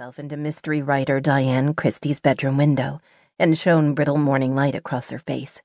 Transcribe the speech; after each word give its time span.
herself 0.00 0.18
into 0.18 0.34
mystery 0.34 0.80
writer 0.80 1.20
Diane 1.20 1.74
Christie's 1.74 2.20
bedroom 2.20 2.56
window 2.56 3.02
and 3.38 3.58
shone 3.58 3.92
brittle 3.92 4.16
morning 4.16 4.54
light 4.54 4.74
across 4.74 5.10
her 5.10 5.18
face. 5.18 5.60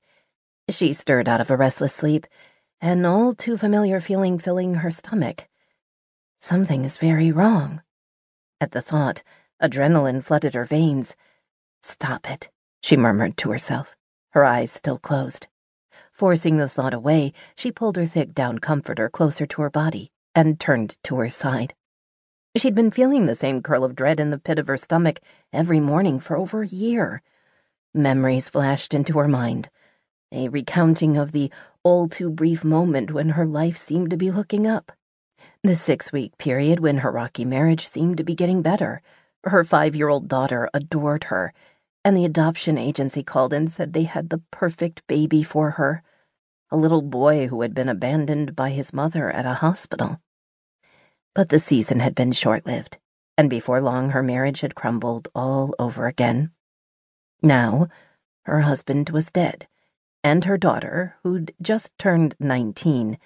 She 0.67 0.91
stirred 0.91 1.29
out 1.29 1.39
of 1.39 1.49
a 1.49 1.55
restless 1.55 1.93
sleep, 1.93 2.27
an 2.81 3.05
all 3.05 3.33
too 3.33 3.55
familiar 3.55 4.01
feeling 4.01 4.37
filling 4.37 4.75
her 4.75 4.91
stomach. 4.91 5.47
Something 6.41 6.83
is 6.83 6.97
very 6.97 7.31
wrong. 7.31 7.81
At 8.59 8.71
the 8.71 8.81
thought, 8.81 9.23
adrenaline 9.63 10.21
flooded 10.21 10.53
her 10.53 10.65
veins. 10.65 11.15
Stop 11.81 12.29
it, 12.29 12.49
she 12.83 12.97
murmured 12.97 13.37
to 13.37 13.51
herself, 13.51 13.95
her 14.31 14.43
eyes 14.43 14.69
still 14.69 14.99
closed. 14.99 15.47
Forcing 16.11 16.57
the 16.57 16.67
thought 16.67 16.93
away, 16.93 17.31
she 17.55 17.71
pulled 17.71 17.95
her 17.95 18.05
thick 18.05 18.33
down 18.33 18.59
comforter 18.59 19.07
closer 19.07 19.45
to 19.45 19.61
her 19.61 19.69
body 19.69 20.11
and 20.35 20.59
turned 20.59 20.97
to 21.03 21.15
her 21.19 21.29
side. 21.29 21.73
She'd 22.57 22.75
been 22.75 22.91
feeling 22.91 23.25
the 23.25 23.35
same 23.35 23.61
curl 23.61 23.83
of 23.83 23.95
dread 23.95 24.19
in 24.19 24.29
the 24.29 24.37
pit 24.37 24.59
of 24.59 24.67
her 24.67 24.77
stomach 24.77 25.19
every 25.51 25.79
morning 25.79 26.19
for 26.19 26.37
over 26.37 26.61
a 26.61 26.67
year. 26.67 27.21
Memories 27.93 28.47
flashed 28.47 28.93
into 28.93 29.17
her 29.17 29.27
mind, 29.27 29.69
a 30.31 30.47
recounting 30.47 31.17
of 31.17 31.31
the 31.31 31.51
all 31.83 32.07
too 32.07 32.29
brief 32.29 32.63
moment 32.63 33.11
when 33.11 33.29
her 33.29 33.45
life 33.45 33.77
seemed 33.77 34.09
to 34.09 34.17
be 34.17 34.31
looking 34.31 34.65
up. 34.65 34.91
The 35.63 35.75
six 35.75 36.11
week 36.11 36.37
period 36.37 36.79
when 36.79 36.99
her 36.99 37.11
rocky 37.11 37.45
marriage 37.45 37.87
seemed 37.87 38.17
to 38.17 38.23
be 38.23 38.35
getting 38.35 38.61
better. 38.61 39.01
Her 39.43 39.63
five 39.63 39.95
year 39.95 40.07
old 40.07 40.27
daughter 40.27 40.69
adored 40.73 41.25
her, 41.25 41.53
and 42.03 42.15
the 42.15 42.25
adoption 42.25 42.77
agency 42.77 43.21
called 43.21 43.51
and 43.53 43.71
said 43.71 43.93
they 43.93 44.03
had 44.03 44.29
the 44.29 44.41
perfect 44.51 45.05
baby 45.07 45.43
for 45.43 45.71
her 45.71 46.03
a 46.71 46.77
little 46.77 47.01
boy 47.01 47.47
who 47.47 47.61
had 47.61 47.73
been 47.73 47.89
abandoned 47.89 48.55
by 48.55 48.71
his 48.71 48.91
mother 48.91 49.31
at 49.31 49.45
a 49.45 49.55
hospital. 49.55 50.19
But 51.35 51.49
the 51.49 51.59
season 51.59 51.99
had 51.99 52.15
been 52.15 52.31
short 52.31 52.65
lived, 52.65 52.97
and 53.37 53.49
before 53.49 53.81
long 53.81 54.11
her 54.11 54.23
marriage 54.23 54.61
had 54.61 54.73
crumbled 54.73 55.27
all 55.35 55.75
over 55.77 56.07
again. 56.07 56.51
Now, 57.43 57.89
her 58.43 58.61
husband 58.61 59.09
was 59.09 59.31
dead, 59.31 59.67
and 60.23 60.45
her 60.45 60.57
daughter, 60.57 61.17
who'd 61.23 61.53
just 61.61 61.91
turned 61.99 62.35
nineteen, 62.39 63.17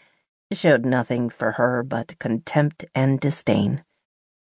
showed 0.52 0.86
nothing 0.86 1.30
for 1.30 1.52
her 1.54 1.84
but 1.84 2.18
contempt 2.18 2.84
and 2.96 3.20
disdain. 3.20 3.84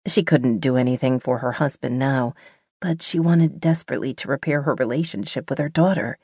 She 0.07 0.23
couldn't 0.23 0.57
do 0.57 0.75
anything 0.75 1.19
for 1.19 1.37
her 1.37 1.53
husband 1.53 1.99
now, 1.99 2.33
but 2.81 3.03
she 3.03 3.19
wanted 3.19 3.59
desperately 3.61 4.15
to 4.15 4.27
repair 4.27 4.63
her 4.63 4.73
relationship 4.73 5.51
with 5.51 5.59
her 5.59 5.69
daughter. 5.69 6.17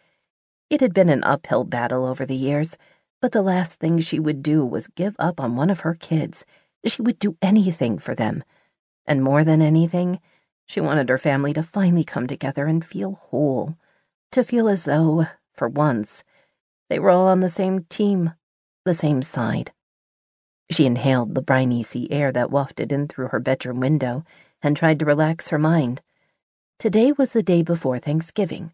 It 0.71 0.81
had 0.81 0.95
been 0.95 1.09
an 1.09 1.23
uphill 1.23 1.63
battle 1.63 2.05
over 2.07 2.25
the 2.25 2.35
years, 2.35 2.75
but 3.21 3.33
the 3.33 3.43
last 3.43 3.73
thing 3.75 3.99
she 3.99 4.19
would 4.19 4.41
do 4.41 4.65
was 4.65 4.87
give 4.87 5.15
up 5.19 5.39
on 5.39 5.55
one 5.55 5.69
of 5.69 5.81
her 5.81 5.93
kids 5.93 6.43
she 6.85 7.01
would 7.01 7.19
do 7.19 7.37
anything 7.41 7.97
for 7.97 8.15
them. 8.15 8.43
And 9.05 9.23
more 9.23 9.43
than 9.43 9.61
anything, 9.61 10.19
she 10.65 10.79
wanted 10.79 11.09
her 11.09 11.17
family 11.17 11.53
to 11.53 11.63
finally 11.63 12.03
come 12.03 12.27
together 12.27 12.67
and 12.67 12.85
feel 12.85 13.13
whole, 13.13 13.75
to 14.31 14.43
feel 14.43 14.69
as 14.69 14.83
though, 14.83 15.27
for 15.53 15.67
once, 15.67 16.23
they 16.89 16.99
were 16.99 17.09
all 17.09 17.27
on 17.27 17.39
the 17.39 17.49
same 17.49 17.85
team, 17.89 18.33
the 18.85 18.93
same 18.93 19.21
side. 19.21 19.71
She 20.71 20.85
inhaled 20.85 21.33
the 21.33 21.41
briny 21.41 21.83
sea 21.83 22.07
air 22.11 22.31
that 22.31 22.51
wafted 22.51 22.91
in 22.91 23.07
through 23.07 23.29
her 23.29 23.39
bedroom 23.39 23.79
window 23.79 24.23
and 24.61 24.77
tried 24.77 24.99
to 24.99 25.05
relax 25.05 25.49
her 25.49 25.57
mind. 25.57 26.01
Today 26.77 27.11
was 27.11 27.31
the 27.31 27.43
day 27.43 27.61
before 27.63 27.99
Thanksgiving, 27.99 28.71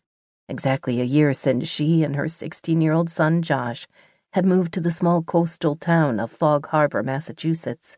exactly 0.50 1.00
a 1.00 1.06
year 1.06 1.34
since 1.34 1.70
she 1.70 2.04
and 2.04 2.16
her 2.16 2.28
16 2.28 2.82
year 2.82 2.94
old 2.94 3.10
son, 3.10 3.42
Josh, 3.42 3.88
had 4.36 4.46
moved 4.46 4.74
to 4.74 4.82
the 4.82 4.92
small 4.92 5.24
coastal 5.24 5.78
town 5.78 6.20
of 6.20 6.30
Fog 6.30 6.68
Harbor, 6.68 7.02
Massachusetts, 7.02 7.98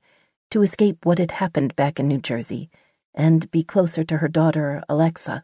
to 0.51 0.61
escape 0.61 1.03
what 1.03 1.17
had 1.17 1.31
happened 1.31 1.75
back 1.75 1.99
in 1.99 2.07
New 2.07 2.19
Jersey 2.19 2.69
and 3.15 3.49
be 3.49 3.63
closer 3.63 4.03
to 4.03 4.17
her 4.17 4.27
daughter, 4.27 4.83
Alexa. 4.87 5.43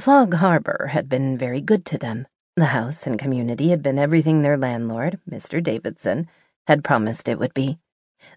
Fog 0.00 0.32
Harbor 0.32 0.86
had 0.92 1.10
been 1.10 1.36
very 1.36 1.60
good 1.60 1.84
to 1.84 1.98
them. 1.98 2.26
The 2.56 2.72
house 2.72 3.06
and 3.06 3.18
community 3.18 3.68
had 3.68 3.82
been 3.82 3.98
everything 3.98 4.40
their 4.40 4.56
landlord, 4.56 5.20
Mr. 5.30 5.62
Davidson, 5.62 6.28
had 6.66 6.82
promised 6.82 7.28
it 7.28 7.38
would 7.38 7.52
be. 7.52 7.76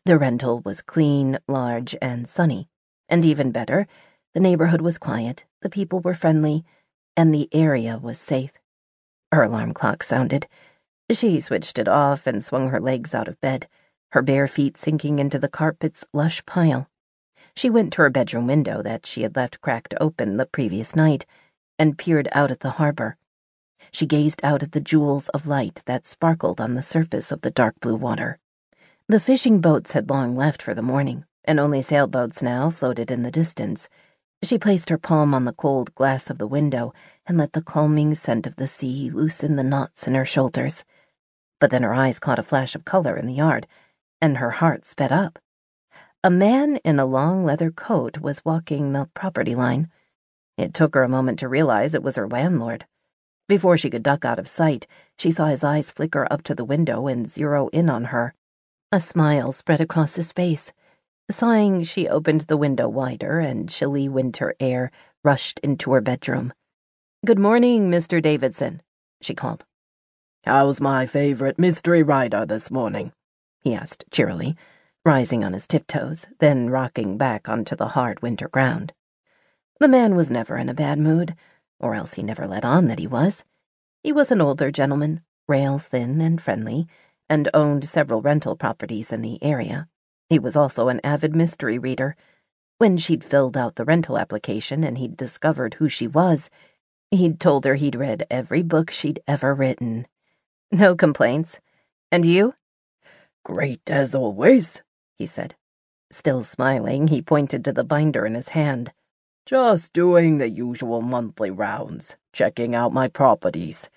The 0.04 0.18
rental 0.18 0.60
was 0.60 0.82
clean, 0.82 1.40
large, 1.48 1.96
and 2.02 2.28
sunny. 2.28 2.68
And 3.08 3.26
even 3.26 3.54
better, 3.54 3.88
the 4.34 4.42
neighborhood 4.42 4.82
was 4.82 4.98
quiet, 4.98 5.46
the 5.62 5.70
people 5.70 6.02
were 6.02 6.14
friendly, 6.14 6.66
and 7.16 7.34
the 7.34 7.48
area 7.54 7.98
was 7.98 8.20
safe. 8.20 8.52
Her 9.32 9.44
alarm 9.44 9.74
clock 9.74 10.04
sounded. 10.04 10.46
She 11.12 11.40
switched 11.40 11.80
it 11.80 11.88
off 11.88 12.28
and 12.28 12.44
swung 12.44 12.70
her 12.70 12.80
legs 12.80 13.16
out 13.16 13.28
of 13.28 13.42
bed, 13.42 13.68
her 14.12 14.22
bare 14.22 14.48
feet 14.48 14.78
sinking 14.78 15.18
into 15.18 15.40
the 15.40 15.48
carpet's 15.48 16.06
lush 16.14 16.46
pile. 16.46 16.88
She 17.56 17.68
went 17.68 17.94
to 17.94 18.04
her 18.04 18.12
bedroom 18.12 18.46
window 18.46 18.84
that 18.84 19.08
she 19.08 19.24
had 19.24 19.36
left 19.36 19.60
cracked 19.60 19.96
open 20.00 20.38
the 20.38 20.46
previous 20.46 20.96
night 20.96 21.26
and 21.80 21.98
peered 21.98 22.28
out 22.32 22.52
at 22.52 22.60
the 22.60 22.72
harbor. 22.72 23.18
She 23.92 24.06
gazed 24.06 24.40
out 24.44 24.62
at 24.62 24.74
the 24.74 24.80
jewels 24.80 25.30
of 25.30 25.48
light 25.48 25.82
that 25.88 26.06
sparkled 26.06 26.62
on 26.62 26.76
the 26.76 26.84
surface 26.84 27.32
of 27.32 27.42
the 27.42 27.50
dark 27.50 27.80
blue 27.80 27.96
water. 27.96 28.38
The 29.08 29.20
fishing 29.20 29.62
boats 29.62 29.94
had 29.94 30.12
long 30.12 30.36
left 30.36 30.62
for 30.62 30.76
the 30.76 30.84
morning, 30.84 31.26
and 31.44 31.60
only 31.60 31.82
sailboats 31.82 32.44
now 32.44 32.70
floated 32.70 33.10
in 33.10 33.24
the 33.24 33.32
distance. 33.32 33.90
She 34.44 34.60
placed 34.60 34.90
her 34.90 35.00
palm 35.00 35.34
on 35.34 35.46
the 35.46 35.54
cold 35.54 35.96
glass 35.96 36.30
of 36.30 36.38
the 36.38 36.48
window 36.48 36.94
and 37.26 37.36
let 37.36 37.54
the 37.54 37.64
calming 37.64 38.14
scent 38.14 38.46
of 38.46 38.58
the 38.58 38.68
sea 38.68 39.10
loosen 39.10 39.56
the 39.56 39.64
knots 39.64 40.06
in 40.06 40.14
her 40.14 40.26
shoulders 40.26 40.84
but 41.60 41.72
then 41.72 41.84
her 41.84 41.94
eyes 41.94 42.20
caught 42.20 42.40
a 42.40 42.44
flash 42.44 42.76
of 42.76 42.86
color 42.86 43.18
in 43.18 43.26
the 43.26 43.34
yard, 43.34 43.68
and 44.22 44.38
her 44.38 44.52
heart 44.52 44.86
sped 44.86 45.12
up. 45.12 45.40
A 46.24 46.30
man 46.30 46.78
in 46.78 47.00
a 47.00 47.06
long 47.06 47.46
leather 47.46 47.72
coat 47.72 48.20
was 48.20 48.44
walking 48.44 48.92
the 48.92 49.10
property 49.14 49.56
line. 49.56 49.90
It 50.58 50.74
took 50.74 50.96
her 50.96 51.04
a 51.04 51.10
moment 51.10 51.40
to 51.40 51.48
realize 51.48 51.94
it 51.94 52.04
was 52.04 52.18
her 52.18 52.28
landlord. 52.28 52.86
Before 53.48 53.78
she 53.78 53.90
could 53.90 54.04
duck 54.04 54.26
out 54.26 54.38
of 54.38 54.48
sight, 54.48 54.86
she 55.18 55.32
saw 55.32 55.46
his 55.46 55.64
eyes 55.64 55.90
flicker 55.90 56.28
up 56.30 56.44
to 56.44 56.54
the 56.54 56.66
window 56.66 57.08
and 57.08 57.28
zero 57.28 57.70
in 57.70 57.90
on 57.90 58.06
her. 58.06 58.34
A 58.92 59.00
smile 59.00 59.52
spread 59.52 59.82
across 59.82 60.16
his 60.16 60.32
face. 60.32 60.74
Sighing, 61.32 61.84
she 61.84 62.08
opened 62.08 62.42
the 62.42 62.58
window 62.58 62.88
wider, 62.88 63.40
and 63.40 63.70
chilly 63.70 64.10
winter 64.10 64.56
air 64.60 64.92
rushed 65.24 65.60
into 65.60 65.92
her 65.94 66.02
bedroom. 66.02 66.54
Good 67.26 67.40
morning, 67.40 67.90
Mr. 67.90 68.22
Davidson, 68.22 68.82
she 69.22 69.34
called. 69.34 69.64
How's 70.46 70.80
my 70.80 71.06
favorite 71.06 71.60
mystery 71.60 72.02
writer 72.02 72.46
this 72.46 72.72
morning? 72.72 73.12
he 73.62 73.76
asked 73.76 74.06
cheerily, 74.10 74.56
rising 75.04 75.44
on 75.44 75.52
his 75.52 75.68
tiptoes, 75.68 76.28
then 76.40 76.70
rocking 76.70 77.18
back 77.18 77.50
onto 77.50 77.76
the 77.76 77.90
hard 77.90 78.22
winter 78.22 78.48
ground. 78.48 78.94
The 79.82 79.90
man 79.90 80.16
was 80.16 80.32
never 80.32 80.58
in 80.58 80.70
a 80.70 80.74
bad 80.74 80.98
mood, 80.98 81.36
or 81.78 81.94
else 81.94 82.14
he 82.14 82.24
never 82.24 82.48
let 82.48 82.64
on 82.64 82.88
that 82.88 83.00
he 83.00 83.06
was. 83.06 83.44
He 84.02 84.14
was 84.14 84.32
an 84.32 84.40
older 84.40 84.72
gentleman, 84.72 85.22
rail 85.48 85.78
thin 85.78 86.22
and 86.22 86.42
friendly, 86.42 86.88
and 87.30 87.50
owned 87.54 87.88
several 87.88 88.22
rental 88.22 88.56
properties 88.56 89.12
in 89.12 89.22
the 89.22 89.44
area. 89.44 89.90
He 90.30 90.40
was 90.40 90.56
also 90.56 90.88
an 90.88 91.02
avid 91.04 91.36
mystery 91.36 91.78
reader. 91.78 92.16
When 92.78 92.98
she'd 92.98 93.26
filled 93.26 93.58
out 93.58 93.76
the 93.76 93.86
rental 93.86 94.18
application 94.18 94.86
and 94.86 94.98
he'd 94.98 95.18
discovered 95.18 95.76
who 95.76 95.90
she 95.90 96.08
was, 96.08 96.50
he'd 97.12 97.42
told 97.42 97.66
her 97.66 97.76
he'd 97.76 97.96
read 97.96 98.26
every 98.32 98.64
book 98.64 98.90
she'd 98.90 99.20
ever 99.28 99.54
written 99.54 100.08
no 100.72 100.96
complaints. 100.96 101.60
And 102.12 102.26
you? 102.26 102.54
Great 103.44 103.90
as 103.90 104.14
always, 104.16 104.82
he 105.18 105.26
said. 105.26 105.56
Still 106.12 106.44
smiling, 106.44 107.08
he 107.08 107.22
pointed 107.22 107.64
to 107.66 107.74
the 107.74 107.84
binder 107.84 108.26
in 108.26 108.36
his 108.36 108.50
hand. 108.50 108.92
Just 109.46 109.94
doing 109.94 110.38
the 110.38 110.50
usual 110.50 111.02
monthly 111.02 111.52
rounds, 111.52 112.16
checking 112.34 112.76
out 112.76 112.94
my 112.94 113.08
properties. 113.08 113.90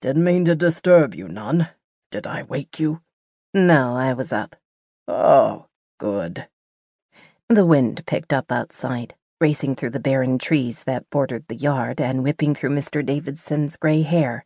Didn't 0.00 0.24
mean 0.24 0.44
to 0.46 0.54
disturb 0.54 1.14
you 1.14 1.28
none. 1.28 1.68
Did 2.10 2.26
I 2.26 2.42
wake 2.42 2.80
you? 2.80 3.02
No, 3.52 3.96
I 3.96 4.12
was 4.12 4.32
up. 4.32 4.56
Oh, 5.06 5.66
good. 5.98 6.46
The 7.48 7.66
wind 7.66 8.06
picked 8.06 8.32
up 8.32 8.52
outside, 8.52 9.14
racing 9.40 9.76
through 9.76 9.90
the 9.90 10.00
barren 10.00 10.38
trees 10.38 10.84
that 10.84 11.10
bordered 11.10 11.44
the 11.48 11.56
yard 11.56 12.00
and 12.00 12.22
whipping 12.22 12.54
through 12.54 12.70
Mr. 12.70 13.04
Davidson's 13.04 13.76
gray 13.76 14.02
hair. 14.02 14.44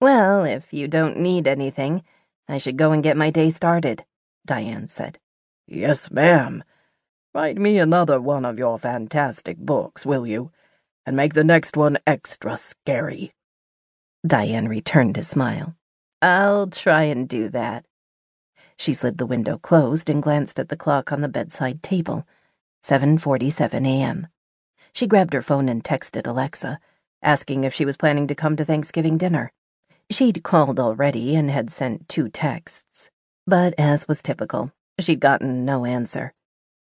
Well, 0.00 0.44
if 0.44 0.72
you 0.72 0.88
don't 0.88 1.18
need 1.18 1.48
anything, 1.48 2.02
I 2.48 2.58
should 2.58 2.76
go 2.76 2.92
and 2.92 3.02
get 3.02 3.16
my 3.16 3.30
day 3.30 3.50
started, 3.50 4.04
Diane 4.44 4.88
said. 4.88 5.18
Yes, 5.66 6.10
ma'am. 6.10 6.62
Write 7.34 7.56
me 7.56 7.78
another 7.78 8.20
one 8.20 8.44
of 8.44 8.58
your 8.58 8.78
fantastic 8.78 9.56
books, 9.56 10.04
will 10.04 10.26
you? 10.26 10.52
And 11.06 11.16
make 11.16 11.34
the 11.34 11.44
next 11.44 11.76
one 11.76 11.98
extra 12.06 12.56
scary. 12.56 13.32
Diane 14.26 14.68
returned 14.68 15.16
his 15.16 15.28
smile. 15.28 15.74
I'll 16.20 16.66
try 16.66 17.04
and 17.04 17.28
do 17.28 17.48
that. 17.50 17.86
She 18.76 18.92
slid 18.92 19.16
the 19.16 19.26
window 19.26 19.56
closed 19.56 20.10
and 20.10 20.22
glanced 20.22 20.58
at 20.58 20.68
the 20.68 20.76
clock 20.76 21.10
on 21.10 21.20
the 21.22 21.28
bedside 21.28 21.82
table. 21.82 22.26
7:47 22.84 23.86
a.m. 23.86 24.26
She 24.92 25.06
grabbed 25.06 25.32
her 25.32 25.42
phone 25.42 25.68
and 25.68 25.82
texted 25.82 26.26
Alexa, 26.26 26.78
asking 27.22 27.64
if 27.64 27.72
she 27.72 27.84
was 27.84 27.96
planning 27.96 28.26
to 28.28 28.34
come 28.34 28.56
to 28.56 28.64
Thanksgiving 28.64 29.16
dinner. 29.16 29.52
She'd 30.10 30.44
called 30.44 30.78
already 30.78 31.34
and 31.34 31.50
had 31.50 31.70
sent 31.70 32.08
two 32.08 32.28
texts, 32.28 33.10
but 33.46 33.74
as 33.76 34.06
was 34.06 34.22
typical, 34.22 34.72
she'd 35.00 35.20
gotten 35.20 35.64
no 35.64 35.84
answer. 35.84 36.32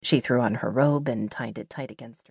She 0.03 0.19
threw 0.19 0.41
on 0.41 0.55
her 0.55 0.71
robe 0.71 1.07
and 1.07 1.29
tied 1.31 1.59
it 1.59 1.69
tight 1.69 1.91
against 1.91 2.21
her. 2.21 2.29